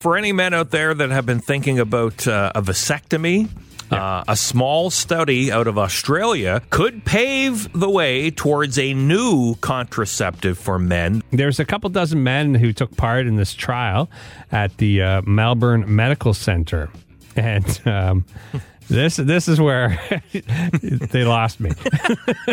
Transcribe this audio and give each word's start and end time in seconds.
For 0.00 0.16
any 0.16 0.30
men 0.30 0.54
out 0.54 0.70
there 0.70 0.94
that 0.94 1.10
have 1.10 1.26
been 1.26 1.40
thinking 1.40 1.80
about 1.80 2.28
uh, 2.28 2.52
a 2.54 2.62
vasectomy, 2.62 3.48
uh, 3.90 4.22
a 4.28 4.36
small 4.36 4.90
study 4.90 5.50
out 5.50 5.66
of 5.66 5.76
Australia 5.76 6.62
could 6.70 7.04
pave 7.04 7.72
the 7.72 7.90
way 7.90 8.30
towards 8.30 8.78
a 8.78 8.94
new 8.94 9.56
contraceptive 9.56 10.56
for 10.56 10.78
men. 10.78 11.24
There's 11.32 11.58
a 11.58 11.64
couple 11.64 11.90
dozen 11.90 12.22
men 12.22 12.54
who 12.54 12.72
took 12.72 12.96
part 12.96 13.26
in 13.26 13.34
this 13.34 13.54
trial 13.54 14.08
at 14.52 14.76
the 14.76 15.02
uh, 15.02 15.22
Melbourne 15.22 15.84
Medical 15.88 16.32
Center, 16.32 16.90
and 17.34 17.80
um, 17.84 18.24
this 18.88 19.16
this 19.16 19.48
is 19.48 19.60
where 19.60 20.00
they 20.32 21.24
lost 21.24 21.58
me. 21.58 21.72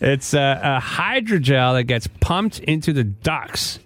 it's 0.00 0.32
a, 0.32 0.60
a 0.62 0.80
hydrogel 0.80 1.74
that 1.74 1.84
gets 1.84 2.06
pumped 2.20 2.60
into 2.60 2.94
the 2.94 3.04
ducts 3.04 3.78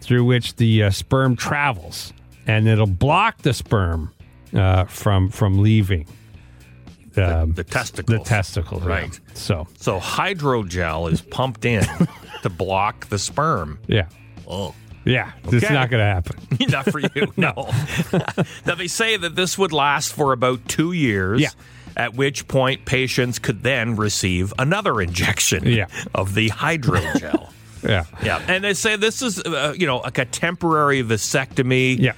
through 0.00 0.24
which 0.24 0.56
the 0.56 0.84
uh, 0.84 0.90
sperm 0.90 1.36
travels, 1.36 2.12
and 2.46 2.66
it'll 2.68 2.86
block 2.86 3.38
the 3.42 3.52
sperm 3.52 4.12
uh, 4.54 4.84
from 4.84 5.30
from 5.30 5.58
leaving 5.62 6.06
um, 7.16 7.52
the 7.54 7.64
testicles. 7.64 8.18
The 8.18 8.24
testicles, 8.24 8.82
Right. 8.82 9.12
yeah. 9.12 9.34
So 9.34 9.66
So 9.76 9.98
hydrogel 10.00 11.10
is 11.12 11.20
pumped 11.20 11.64
in 11.64 11.84
to 12.42 12.48
block 12.48 13.08
the 13.08 13.18
sperm. 13.18 13.78
yeah, 13.86 14.06
Oh. 14.46 14.74
yeah, 15.04 15.32
it's 15.44 15.64
Okay. 15.64 15.74
not 15.74 15.90
going 15.90 16.00
to 16.00 16.04
happen. 16.06 16.36
Not 16.70 16.86
for 16.90 17.00
you, 17.00 17.32
no. 17.36 17.70
now 18.66 18.74
they 18.76 18.86
say 18.88 19.16
that 19.16 19.34
this 19.36 19.58
would 19.58 19.72
last 19.72 20.12
for 20.12 20.32
about 20.32 20.66
two 20.68 20.92
years. 20.92 21.40
Yeah. 21.40 21.50
At 21.96 22.14
which 22.14 22.46
point, 22.46 22.84
patients 22.86 23.40
could 23.40 23.64
then 23.64 23.96
receive 23.96 24.54
another 24.58 25.00
injection 25.02 25.66
Yeah. 25.66 25.86
of 26.14 26.34
the 26.34 26.48
hydrogel. 26.50 27.49
Yeah, 27.90 28.04
yeah, 28.22 28.40
and 28.48 28.64
they 28.64 28.72
say 28.74 28.96
this 28.96 29.20
is, 29.20 29.40
uh, 29.40 29.74
you 29.76 29.86
know, 29.86 29.98
like 29.98 30.16
a 30.18 30.24
temporary 30.24 31.02
vasectomy. 31.02 31.98
Yeah. 31.98 32.14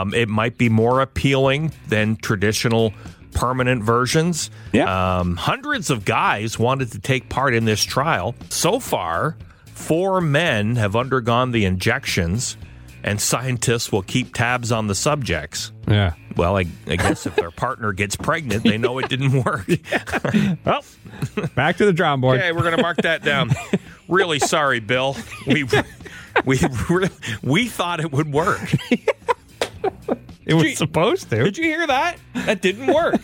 um, 0.00 0.14
it 0.14 0.28
might 0.28 0.58
be 0.58 0.68
more 0.68 1.00
appealing 1.00 1.72
than 1.88 2.16
traditional 2.16 2.92
permanent 3.34 3.82
versions. 3.82 4.50
Yeah. 4.72 5.18
um, 5.18 5.36
hundreds 5.36 5.90
of 5.90 6.04
guys 6.04 6.58
wanted 6.58 6.92
to 6.92 6.98
take 7.00 7.28
part 7.28 7.54
in 7.54 7.64
this 7.64 7.82
trial. 7.84 8.34
So 8.50 8.78
far, 8.78 9.36
four 9.74 10.20
men 10.20 10.76
have 10.76 10.94
undergone 10.96 11.50
the 11.52 11.64
injections, 11.64 12.56
and 13.02 13.20
scientists 13.20 13.90
will 13.92 14.02
keep 14.02 14.34
tabs 14.34 14.70
on 14.72 14.86
the 14.86 14.94
subjects. 14.94 15.72
yeah. 15.88 16.14
Well, 16.36 16.58
I, 16.58 16.66
I 16.86 16.96
guess 16.96 17.24
if 17.24 17.34
their 17.34 17.50
partner 17.50 17.94
gets 17.94 18.14
pregnant, 18.14 18.62
they 18.62 18.76
know 18.76 18.98
it 18.98 19.08
didn't 19.08 19.42
work. 19.42 19.66
Well, 20.66 20.84
back 21.54 21.78
to 21.78 21.86
the 21.86 21.94
drawing 21.94 22.20
board. 22.20 22.38
Okay, 22.40 22.52
we're 22.52 22.60
going 22.62 22.76
to 22.76 22.82
mark 22.82 22.98
that 22.98 23.22
down. 23.22 23.50
really 24.08 24.38
sorry, 24.38 24.80
Bill. 24.80 25.16
We 25.46 25.64
we 26.44 26.58
we 27.42 27.66
thought 27.68 28.00
it 28.00 28.12
would 28.12 28.32
work. 28.32 28.72
It 30.46 30.54
was 30.54 30.78
supposed 30.78 31.28
to. 31.30 31.42
Did 31.42 31.58
you 31.58 31.64
hear 31.64 31.84
that? 31.88 32.18
That 32.34 32.62
didn't 32.62 32.86
work. 32.86 33.20